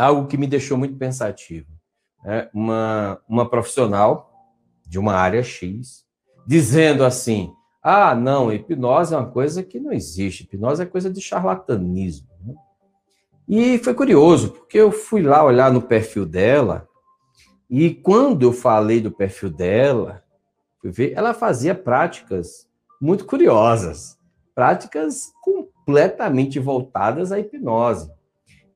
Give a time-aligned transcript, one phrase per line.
[0.00, 1.68] algo que me deixou muito pensativo.
[2.24, 4.30] É uma, uma profissional
[4.86, 6.04] de uma área X
[6.46, 7.52] dizendo assim:
[7.82, 12.28] ah, não, hipnose é uma coisa que não existe, hipnose é coisa de charlatanismo.
[12.42, 12.54] Né?
[13.46, 16.88] E foi curioso, porque eu fui lá olhar no perfil dela,
[17.68, 20.22] e quando eu falei do perfil dela,
[21.14, 22.68] ela fazia práticas
[23.00, 24.18] muito curiosas,
[24.54, 28.10] práticas completamente voltadas à hipnose.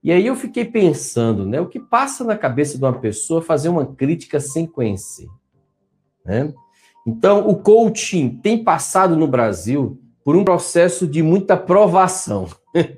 [0.09, 3.69] E aí eu fiquei pensando, né, o que passa na cabeça de uma pessoa fazer
[3.69, 5.29] uma crítica sem conhecer,
[6.25, 6.51] né?
[7.07, 12.49] Então, o coaching tem passado no Brasil por um processo de muita provação.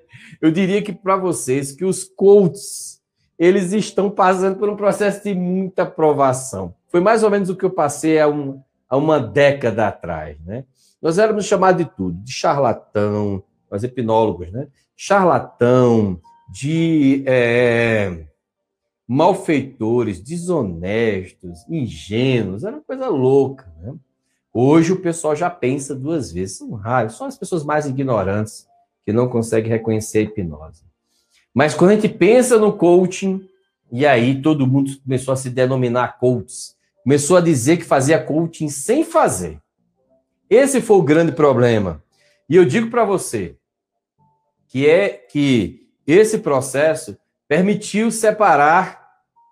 [0.41, 3.03] Eu diria que para vocês que os coaches
[3.37, 6.77] eles estão passando por um processo de muita provação.
[6.87, 10.65] Foi mais ou menos o que eu passei há, um, há uma década atrás, né?
[11.03, 14.69] Nós éramos chamados de tudo, de charlatão, nós hipnólogos, né?
[14.95, 18.25] Charlatão, de é,
[19.07, 23.73] malfeitores, desonestos, ingênuos, era uma coisa louca.
[23.81, 23.95] Né?
[24.53, 28.67] Hoje o pessoal já pensa duas vezes, são raros, são as pessoas mais ignorantes
[29.05, 30.85] que não conseguem reconhecer a hipnose.
[31.55, 33.49] Mas quando a gente pensa no coaching,
[33.91, 38.69] e aí todo mundo começou a se denominar coaches, começou a dizer que fazia coaching
[38.69, 39.61] sem fazer.
[40.49, 42.03] Esse foi o grande problema.
[42.49, 43.57] E eu digo para você
[44.69, 45.80] que é que
[46.13, 47.17] esse processo
[47.49, 49.01] permitiu separar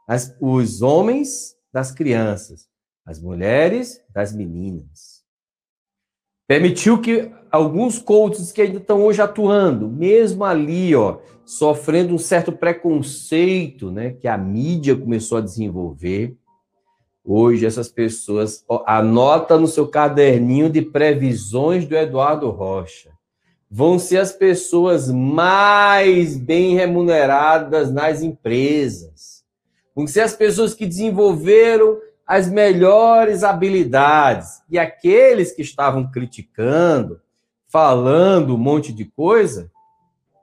[0.09, 2.69] as, os homens das crianças,
[3.05, 5.23] as mulheres das meninas.
[6.47, 12.53] Permitiu que alguns coaches que ainda estão hoje atuando, mesmo ali, ó, sofrendo um certo
[12.53, 16.37] preconceito, né, que a mídia começou a desenvolver.
[17.23, 23.18] Hoje essas pessoas ó, anota no seu caderninho de previsões do Eduardo Rocha.
[23.71, 29.39] Vão ser as pessoas mais bem remuneradas nas empresas
[29.99, 34.63] com ser as pessoas que desenvolveram as melhores habilidades.
[34.71, 37.21] E aqueles que estavam criticando,
[37.67, 39.69] falando um monte de coisa,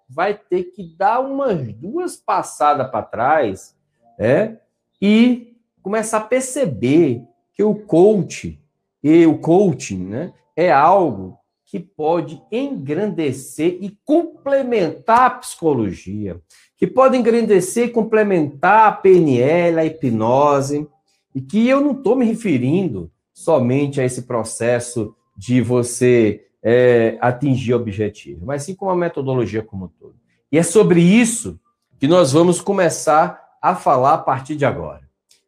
[0.09, 3.77] vai ter que dar umas duas passadas para trás
[4.19, 4.59] né?
[5.01, 7.23] e começar a perceber
[7.53, 8.61] que o coach
[9.01, 11.39] e o coaching né, é algo
[11.75, 16.39] que pode engrandecer e complementar a psicologia
[16.77, 20.87] que podem engrandecer e complementar a PNL, a hipnose,
[21.33, 27.73] e que eu não estou me referindo somente a esse processo de você é, atingir
[27.73, 30.15] objetivo, mas sim com a metodologia como um todo.
[30.49, 31.59] E é sobre isso
[31.99, 35.01] que nós vamos começar a falar a partir de agora.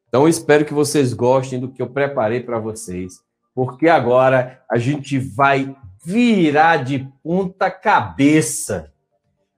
[0.09, 3.21] Então, espero que vocês gostem do que eu preparei para vocês,
[3.55, 5.73] porque agora a gente vai
[6.13, 8.91] virar de ponta cabeça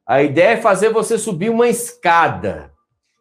[0.10, 2.74] a ideia é fazer você subir uma escada.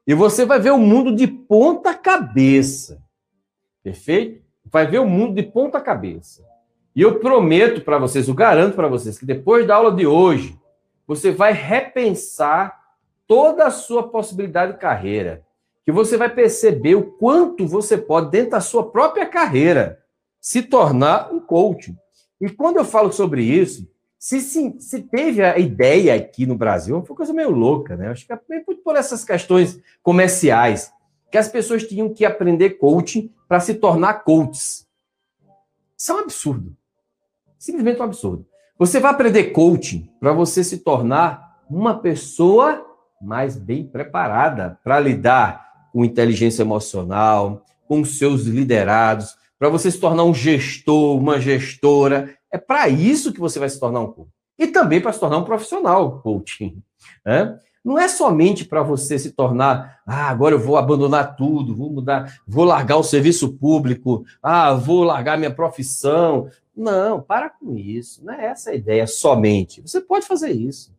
[0.06, 2.98] E você vai ver o mundo de ponta cabeça.
[3.84, 4.42] Perfeito?
[4.64, 6.42] Vai ver o mundo de ponta cabeça.
[6.96, 10.58] E eu prometo para vocês, eu garanto para vocês, que depois da aula de hoje,
[11.06, 12.80] você vai repensar
[13.26, 15.42] toda a sua possibilidade de carreira.
[15.84, 20.02] Que você vai perceber o quanto você pode, dentro da sua própria carreira,
[20.40, 21.94] se tornar um coach.
[22.40, 23.88] E quando eu falo sobre isso,
[24.18, 28.08] se, se, se, teve a ideia aqui no Brasil, foi uma coisa meio louca, né?
[28.08, 30.92] Acho que é muito por essas questões comerciais,
[31.30, 34.86] que as pessoas tinham que aprender coaching para se tornar coaches.
[35.96, 36.76] Isso é um absurdo.
[37.58, 38.46] Simplesmente um absurdo.
[38.78, 42.84] Você vai aprender coaching para você se tornar uma pessoa
[43.20, 50.24] mais bem preparada para lidar com inteligência emocional, com seus liderados, para você se tornar
[50.24, 54.30] um gestor, uma gestora é para isso que você vai se tornar um coach.
[54.58, 56.82] E também para se tornar um profissional coaching.
[57.24, 57.58] Né?
[57.84, 62.38] Não é somente para você se tornar, ah, agora eu vou abandonar tudo, vou mudar,
[62.46, 66.48] vou largar o serviço público, ah, vou largar minha profissão.
[66.76, 68.24] Não, para com isso.
[68.24, 69.80] Não é essa a ideia somente.
[69.80, 70.94] Você pode fazer isso.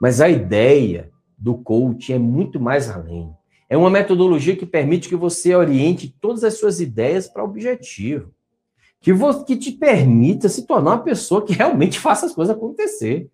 [0.00, 3.34] Mas a ideia do coaching é muito mais além.
[3.68, 8.32] É uma metodologia que permite que você oriente todas as suas ideias para o objetivo
[9.00, 9.12] que,
[9.44, 13.28] que te permita se tornar uma pessoa que realmente faça as coisas acontecer.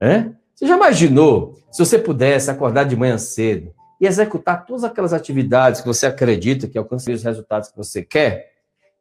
[0.00, 0.34] Né?
[0.54, 5.80] Você já imaginou se você pudesse acordar de manhã cedo e executar todas aquelas atividades
[5.80, 8.52] que você acredita que alcançaria os resultados que você quer?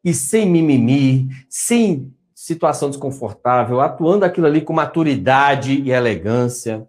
[0.04, 6.88] E sem mimimi, sem situação desconfortável, atuando aquilo ali com maturidade e elegância,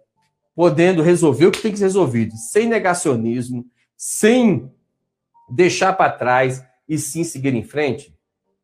[0.55, 3.65] podendo resolver o que tem que ser resolvido, sem negacionismo,
[3.97, 4.71] sem
[5.49, 8.15] deixar para trás e sim seguir em frente?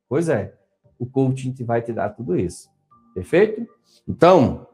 [0.07, 0.53] Pois é,
[0.99, 2.69] o coaching vai te dar tudo isso.
[3.13, 3.67] Perfeito?
[4.07, 4.67] Então,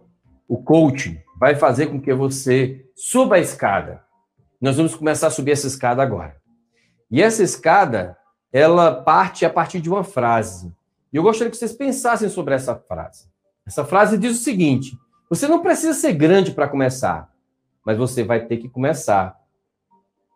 [0.47, 4.03] o coaching vai fazer com que você suba a escada.
[4.59, 6.35] Nós vamos começar a subir essa escada agora.
[7.09, 8.17] E essa escada,
[8.51, 10.73] ela parte a partir de uma frase.
[11.11, 13.29] E eu gostaria que vocês pensassem sobre essa frase.
[13.65, 14.97] Essa frase diz o seguinte:
[15.29, 17.31] você não precisa ser grande para começar,
[17.85, 19.37] mas você vai ter que começar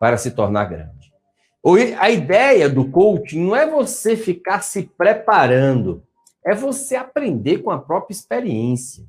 [0.02, 1.14] para se tornar grande.
[2.00, 6.02] A ideia do coaching não é você ficar se preparando,
[6.44, 9.04] é você aprender com a própria experiência.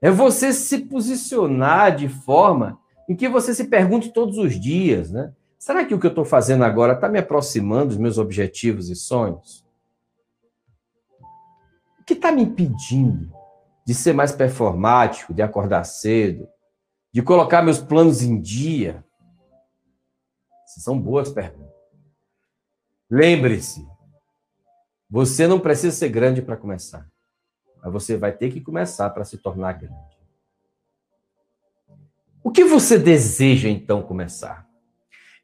[0.00, 5.34] É você se posicionar de forma em que você se pergunte todos os dias, né?
[5.58, 8.96] Será que o que eu estou fazendo agora está me aproximando dos meus objetivos e
[8.96, 9.62] sonhos?
[12.00, 13.30] O que está me impedindo
[13.86, 16.48] de ser mais performático, de acordar cedo,
[17.12, 19.04] de colocar meus planos em dia?
[20.80, 21.72] São boas perguntas.
[23.10, 23.86] Lembre-se,
[25.10, 27.06] você não precisa ser grande para começar,
[27.82, 30.16] mas você vai ter que começar para se tornar grande.
[32.42, 34.66] O que você deseja então começar?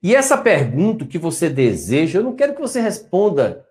[0.03, 3.67] E essa pergunta, o que você deseja, eu não quero que você responda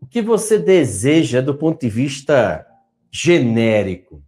[0.00, 2.66] o que você deseja do ponto de vista
[3.10, 4.22] genérico.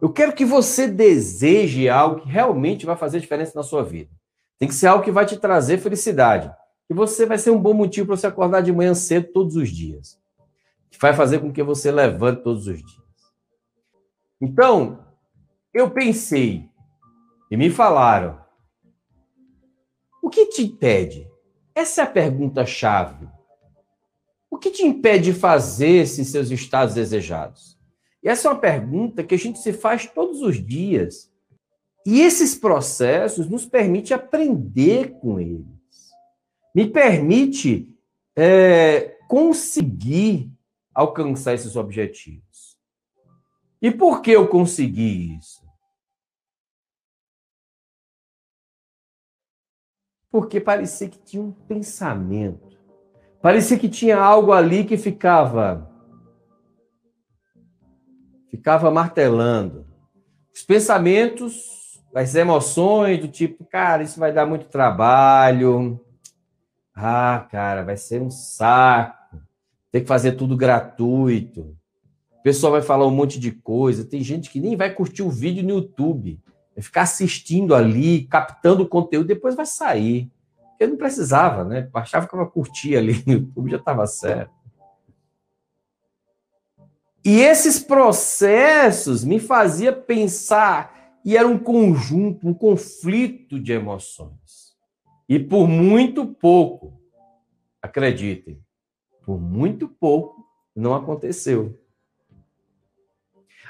[0.00, 4.10] Eu quero que você deseje algo que realmente vai fazer diferença na sua vida.
[4.58, 6.52] Tem que ser algo que vai te trazer felicidade.
[6.90, 9.68] E você vai ser um bom motivo para você acordar de manhã cedo todos os
[9.68, 10.18] dias.
[10.90, 13.08] Que vai fazer com que você levante todos os dias.
[14.40, 15.04] Então,
[15.72, 16.68] eu pensei
[17.50, 18.38] e me falaram
[20.22, 21.26] o que te impede?
[21.74, 23.28] Essa é a pergunta-chave.
[24.50, 27.78] O que te impede de fazer esses seus estados desejados?
[28.22, 31.27] E essa é uma pergunta que a gente se faz todos os dias.
[32.08, 35.66] E esses processos nos permitem aprender com eles.
[36.74, 37.94] Me permite
[38.34, 40.50] é, conseguir
[40.94, 42.78] alcançar esses objetivos.
[43.82, 45.68] E por que eu consegui isso?
[50.30, 52.78] porque parecia que tinha um pensamento,
[53.40, 55.90] parecia que tinha algo ali que ficava
[58.50, 59.86] ficava martelando.
[60.54, 61.77] Os pensamentos,
[62.14, 66.00] as emoções do tipo, cara, isso vai dar muito trabalho.
[66.94, 69.36] Ah, cara, vai ser um saco.
[69.90, 71.76] Tem que fazer tudo gratuito.
[72.32, 74.04] O pessoal vai falar um monte de coisa.
[74.04, 76.40] Tem gente que nem vai curtir o vídeo no YouTube
[76.80, 80.30] ficar assistindo ali, captando o conteúdo, depois vai sair.
[80.78, 81.82] Eu não precisava, né?
[81.82, 84.52] Baixava que eu curtia ali no YouTube, já estava certo.
[87.24, 90.97] E esses processos me fazia pensar
[91.28, 94.74] e era um conjunto, um conflito de emoções.
[95.28, 96.98] E por muito pouco,
[97.82, 98.58] acreditem,
[99.26, 100.42] por muito pouco
[100.74, 101.78] não aconteceu.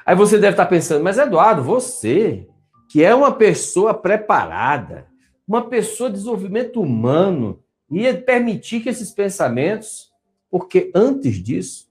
[0.07, 2.47] Aí você deve estar pensando, mas Eduardo, você
[2.89, 5.09] que é uma pessoa preparada,
[5.45, 7.61] uma pessoa de desenvolvimento humano,
[7.91, 10.13] ia permitir que esses pensamentos,
[10.49, 11.91] porque antes disso,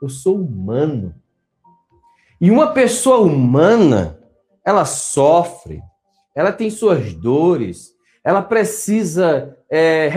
[0.00, 1.16] eu sou humano.
[2.40, 4.19] E uma pessoa humana,
[4.70, 5.82] ela sofre,
[6.34, 7.92] ela tem suas dores,
[8.24, 10.10] ela precisa, é,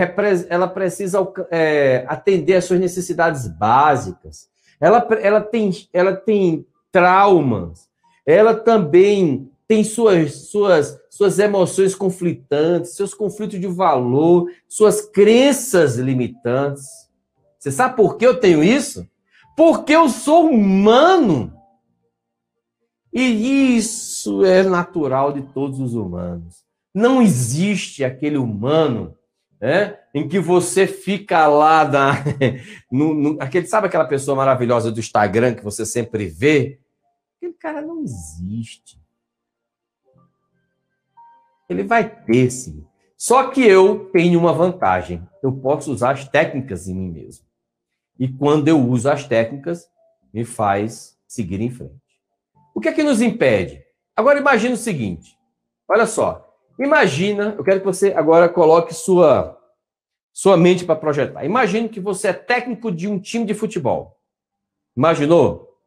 [0.48, 4.48] ela precisa é, atender às suas necessidades básicas,
[4.80, 7.88] ela, ela, tem, ela tem traumas,
[8.26, 16.84] ela também tem suas, suas, suas emoções conflitantes, seus conflitos de valor, suas crenças limitantes.
[17.58, 19.08] Você sabe por que eu tenho isso?
[19.56, 21.52] Porque eu sou humano.
[23.14, 26.64] E isso é natural de todos os humanos.
[26.92, 29.16] Não existe aquele humano
[29.60, 32.14] né, em que você fica lá na,
[32.90, 36.80] no, no, aquele, sabe aquela pessoa maravilhosa do Instagram que você sempre vê?
[37.36, 39.00] Aquele cara não existe.
[41.68, 42.84] Ele vai ter, sim.
[43.16, 45.26] Só que eu tenho uma vantagem.
[45.40, 47.46] Eu posso usar as técnicas em mim mesmo.
[48.18, 49.88] E quando eu uso as técnicas,
[50.32, 52.03] me faz seguir em frente.
[52.74, 53.82] O que é que nos impede?
[54.16, 55.38] Agora imagine o seguinte.
[55.88, 56.44] Olha só.
[56.78, 59.60] Imagina, eu quero que você agora coloque sua
[60.32, 61.44] sua mente para projetar.
[61.44, 64.18] Imagine que você é técnico de um time de futebol.
[64.96, 65.78] Imaginou?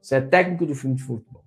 [0.00, 1.44] Você é técnico do time de futebol.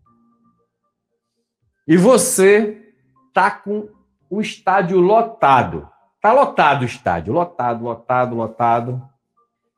[1.88, 2.93] E você
[3.34, 3.88] tá com
[4.29, 5.89] o estádio lotado.
[6.22, 9.10] Tá lotado o estádio, lotado, lotado, lotado.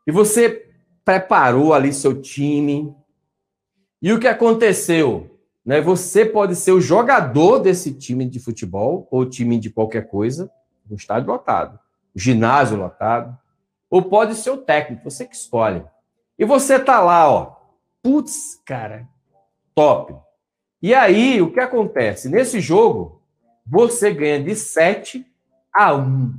[0.08, 0.72] E você
[1.04, 2.96] preparou ali seu time.
[4.02, 5.40] E o que aconteceu?
[5.66, 5.82] Né?
[5.82, 10.52] Você pode ser o jogador desse time de futebol ou time de qualquer coisa,
[10.90, 11.80] o estádio lotado,
[12.16, 13.38] ginásio lotado,
[13.90, 15.84] ou pode ser o técnico, você que escolhe.
[16.38, 17.56] E você tá lá, ó.
[18.04, 19.08] Putz, cara,
[19.74, 20.16] top.
[20.82, 22.30] E aí, o que acontece?
[22.30, 23.22] Nesse jogo,
[23.66, 25.26] você ganha de 7
[25.74, 26.34] a 1.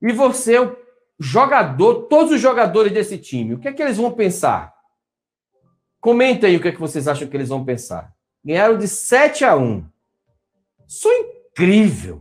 [0.00, 0.76] E você é o
[1.18, 4.71] jogador, todos os jogadores desse time, o que é que eles vão pensar?
[6.02, 8.12] Comenta aí o que é que vocês acham que eles vão pensar.
[8.44, 9.84] Ganharam de 7 a 1.
[10.84, 12.20] Sou incrível.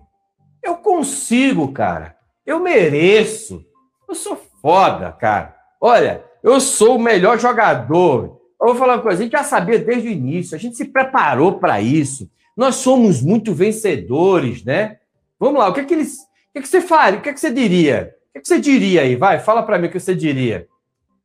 [0.64, 2.16] Eu consigo, cara.
[2.46, 3.66] Eu mereço.
[4.08, 5.56] Eu sou foda, cara.
[5.82, 8.40] Olha, eu sou o melhor jogador.
[8.62, 10.86] Eu vou falar uma coisa, a gente já sabia desde o início, a gente se
[10.86, 12.30] preparou para isso.
[12.56, 15.00] Nós somos muito vencedores, né?
[15.40, 16.20] Vamos lá, o que é que eles.
[16.20, 17.18] O que, é que você faria?
[17.18, 18.16] O que é que você diria?
[18.30, 19.16] O que, é que você diria aí?
[19.16, 20.68] Vai, fala para mim o que você diria.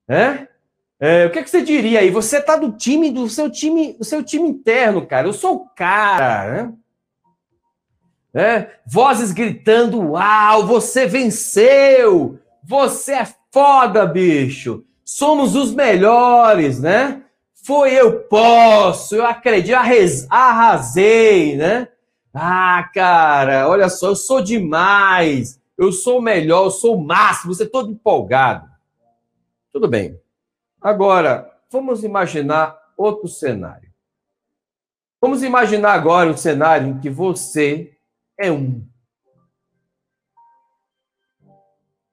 [0.08, 0.48] É?
[0.98, 2.10] É, o que, é que você diria aí?
[2.10, 5.28] Você tá do time, do seu time, do seu time interno, cara.
[5.28, 6.72] Eu sou o cara, né?
[8.34, 12.38] É, vozes gritando: Uau, você venceu!
[12.64, 14.84] Você é foda, bicho!
[15.04, 17.22] Somos os melhores, né?
[17.64, 19.76] Foi eu posso, eu acredito,
[20.30, 21.88] arrasei, né?
[22.32, 27.54] Ah, cara, olha só, eu sou demais, eu sou o melhor, eu sou o máximo,
[27.54, 28.68] você é todo empolgado.
[29.72, 30.18] Tudo bem.
[30.86, 33.92] Agora, vamos imaginar outro cenário.
[35.20, 37.98] Vamos imaginar agora um cenário em que você
[38.38, 38.88] é um.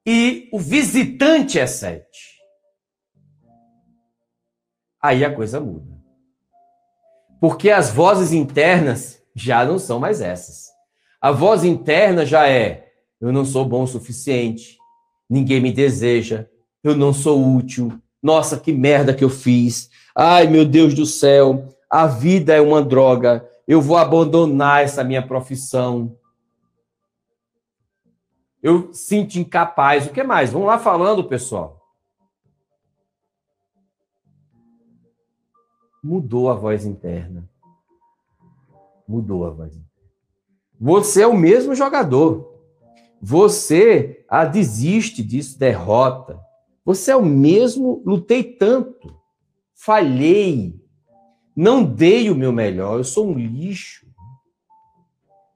[0.04, 2.42] E o visitante é sete
[5.00, 5.96] aí a coisa muda.
[7.40, 10.72] Porque as vozes internas já não são mais essas.
[11.22, 14.80] A voz interna já é: eu não sou bom o suficiente,
[15.30, 16.50] ninguém me deseja,
[16.84, 21.76] eu não sou útil, nossa, que merda que eu fiz, ai meu Deus do céu,
[21.90, 26.18] a vida é uma droga, eu vou abandonar essa minha profissão.
[28.62, 30.08] Eu sinto incapaz.
[30.08, 30.52] O que mais?
[30.52, 31.84] Vamos lá falando, pessoal.
[36.04, 37.50] mudou a voz interna.
[39.08, 39.94] Mudou a voz interna.
[40.80, 42.60] Você é o mesmo jogador.
[43.22, 46.43] Você ah, desiste disso, derrota.
[46.86, 49.18] Você é o mesmo, lutei tanto,
[49.74, 50.76] falhei,
[51.56, 54.06] não dei o meu melhor, eu sou um lixo.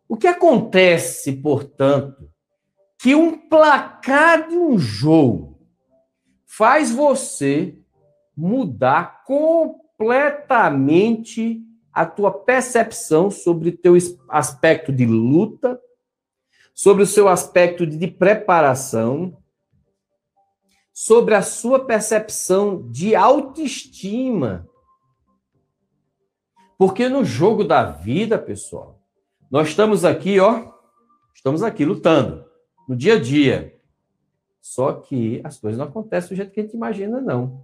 [0.08, 2.30] O que acontece, portanto,
[2.98, 5.60] que um placar de um jogo
[6.46, 7.78] faz você
[8.36, 13.96] mudar completamente a tua percepção sobre o teu
[14.30, 15.78] aspecto de luta,
[16.74, 19.38] sobre o seu aspecto de preparação,
[21.00, 24.68] sobre a sua percepção de autoestima.
[26.76, 29.00] Porque no jogo da vida, pessoal,
[29.52, 30.72] nós estamos aqui, ó,
[31.36, 32.44] estamos aqui lutando
[32.90, 33.76] no dia a dia.
[34.60, 37.64] Só que as coisas não acontecem do jeito que a gente imagina, não.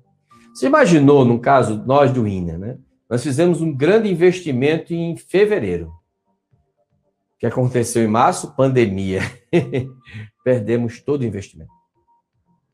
[0.54, 2.78] Você imaginou, no caso, nós do INA, né?
[3.10, 5.88] Nós fizemos um grande investimento em fevereiro.
[5.88, 8.56] O que aconteceu em março?
[8.56, 9.22] Pandemia.
[10.46, 11.83] Perdemos todo o investimento.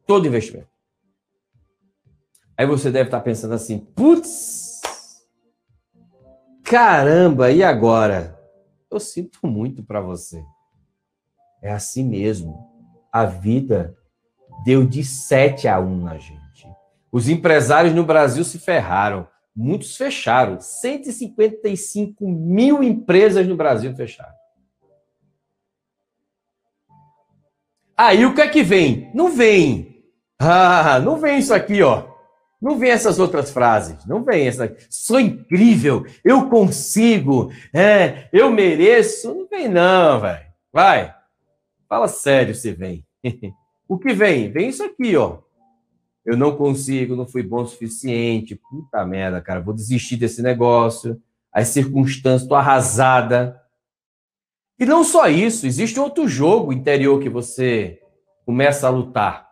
[0.09, 0.67] Todo investimento.
[2.57, 4.81] Aí você deve estar pensando assim: putz,
[6.63, 8.35] caramba, e agora?
[8.89, 10.43] Eu sinto muito para você.
[11.61, 12.57] É assim mesmo.
[13.13, 13.95] A vida
[14.65, 16.67] deu de 7 a 1 na gente.
[17.11, 19.27] Os empresários no Brasil se ferraram.
[19.55, 20.59] Muitos fecharam.
[20.59, 24.33] 155 mil empresas no Brasil fecharam.
[27.95, 29.11] Aí o que é que vem?
[29.13, 29.88] Não vem.
[30.39, 32.07] Ah, não vem isso aqui, ó.
[32.61, 34.05] Não vem essas outras frases.
[34.05, 34.75] Não vem essa.
[34.89, 36.05] Sou incrível.
[36.23, 37.51] Eu consigo.
[37.73, 39.33] É, eu mereço.
[39.33, 40.45] Não vem, não, velho.
[40.71, 41.13] Vai.
[41.87, 43.05] Fala sério se vem.
[43.87, 44.51] o que vem?
[44.51, 45.39] Vem isso aqui, ó
[46.29, 51.19] eu não consigo, não fui bom o suficiente, puta merda, cara, vou desistir desse negócio,
[51.51, 53.59] as circunstâncias, estou arrasada.
[54.77, 57.99] E não só isso, existe outro jogo interior que você
[58.45, 59.48] começa a lutar.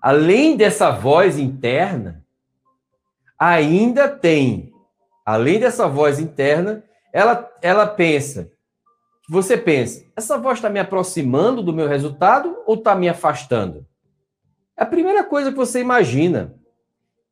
[0.00, 2.24] Além dessa voz interna,
[3.38, 4.72] ainda tem,
[5.24, 8.52] além dessa voz interna, ela, ela pensa,
[9.28, 13.84] você pensa, essa voz está me aproximando do meu resultado ou está me afastando?
[14.76, 16.54] É a primeira coisa que você imagina.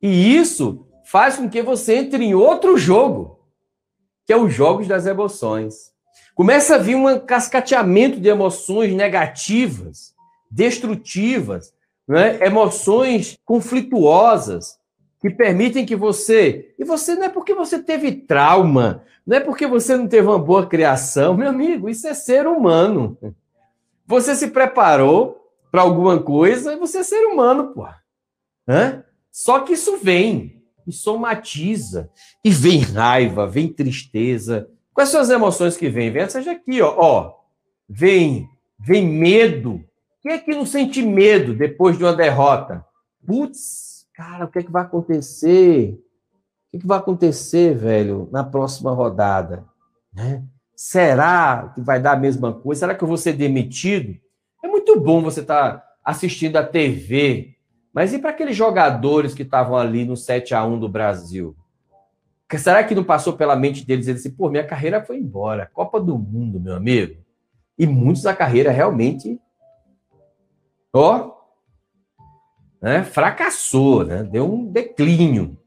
[0.01, 3.39] E isso faz com que você entre em outro jogo,
[4.25, 5.93] que é os jogos das emoções.
[6.33, 10.13] Começa a vir um cascateamento de emoções negativas,
[10.49, 11.73] destrutivas,
[12.07, 12.45] né?
[12.45, 14.77] emoções conflituosas,
[15.21, 16.73] que permitem que você.
[16.77, 20.39] E você não é porque você teve trauma, não é porque você não teve uma
[20.39, 23.17] boa criação, meu amigo, isso é ser humano.
[24.05, 27.87] Você se preparou, para alguma coisa, e você é ser humano, pô.
[28.67, 29.03] Hã?
[29.31, 32.09] Só que isso vem, e somatiza,
[32.43, 36.09] e vem raiva, vem tristeza, Quais são as emoções que vêm?
[36.09, 36.95] Vem essa aqui, ó.
[36.97, 37.33] ó.
[37.87, 39.83] Vem, vem medo.
[40.25, 42.83] Quem é que não sente medo depois de uma derrota?
[43.23, 45.91] Putz, cara, o que é que vai acontecer?
[45.91, 49.63] O que, é que vai acontecer, velho, na próxima rodada?
[50.11, 50.43] Né?
[50.75, 52.79] Será que vai dar a mesma coisa?
[52.79, 54.19] Será que eu vou ser demitido?
[54.63, 57.53] É muito bom você estar tá assistindo a TV,
[57.93, 61.55] mas e para aqueles jogadores que estavam ali no 7 a 1 do Brasil?
[62.57, 66.01] Será que não passou pela mente deles eles assim, pô, minha carreira foi embora, Copa
[66.01, 67.23] do Mundo, meu amigo?
[67.77, 69.39] E muitos da carreira realmente,
[70.97, 71.31] ó,
[72.81, 75.57] né, fracassou, né, deu um declínio.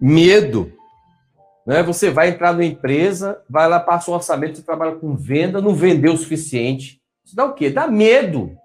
[0.00, 0.72] Medo.
[1.66, 5.60] Né, você vai entrar numa empresa, vai lá, passa um orçamento, você trabalha com venda,
[5.60, 7.00] não vendeu o suficiente.
[7.24, 7.70] Isso dá o quê?
[7.70, 8.56] Dá medo.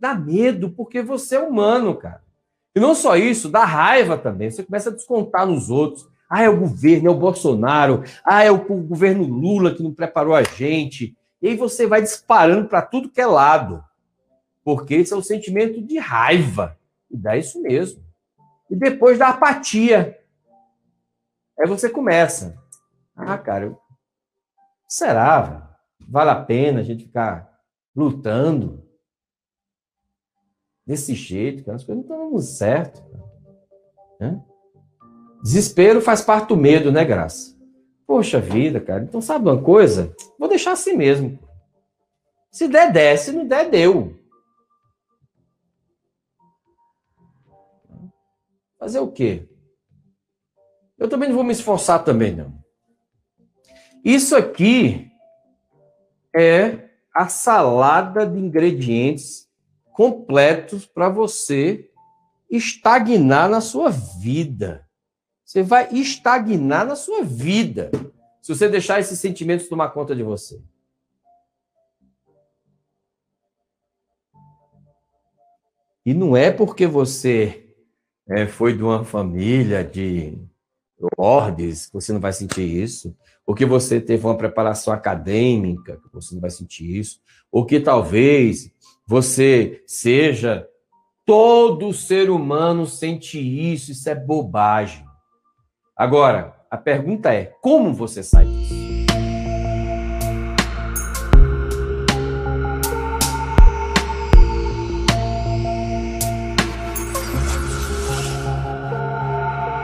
[0.00, 2.22] Dá medo, porque você é humano, cara.
[2.74, 4.50] E não só isso, dá raiva também.
[4.50, 6.08] Você começa a descontar nos outros.
[6.28, 8.02] Ah, é o governo, é o Bolsonaro.
[8.24, 11.16] Ah, é o governo Lula que não preparou a gente.
[11.40, 13.84] E aí você vai disparando para tudo que é lado.
[14.64, 16.78] Porque esse é o sentimento de raiva.
[17.10, 18.02] E dá isso mesmo.
[18.70, 20.18] E depois da apatia.
[21.58, 22.58] Aí você começa.
[23.14, 23.76] Ah, cara,
[24.88, 25.76] será?
[26.08, 27.60] Vale a pena a gente ficar
[27.94, 28.84] lutando?
[30.86, 33.02] desse jeito, cara, as coisas não estão dando certo.
[34.20, 34.40] Né?
[35.42, 37.54] Desespero faz parte do medo, né, Graça?
[38.06, 39.02] Poxa vida, cara.
[39.02, 40.14] Então, sabe uma coisa?
[40.38, 41.38] Vou deixar assim mesmo.
[42.50, 43.16] Se der, der.
[43.16, 44.14] Se não der, deu.
[48.84, 49.48] Fazer o quê?
[50.98, 52.62] Eu também não vou me esforçar também, não.
[54.04, 55.10] Isso aqui
[56.36, 59.48] é a salada de ingredientes
[59.94, 61.90] completos para você
[62.50, 64.86] estagnar na sua vida.
[65.46, 67.90] Você vai estagnar na sua vida
[68.42, 70.62] se você deixar esses sentimentos tomar conta de você.
[76.04, 77.63] E não é porque você
[78.28, 80.38] é, foi de uma família de
[81.86, 83.14] que você não vai sentir isso,
[83.46, 87.20] ou que você teve uma preparação acadêmica você não vai sentir isso,
[87.52, 88.70] ou que talvez
[89.06, 90.66] você seja.
[91.26, 95.06] Todo ser humano sente isso, isso é bobagem.
[95.96, 98.83] Agora, a pergunta é: como você sai disso?